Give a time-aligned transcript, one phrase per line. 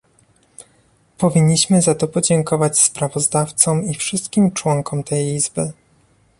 [1.17, 5.71] Powinniśmy za to podziękować sprawozdawcom i wszystkim członkom tej Izby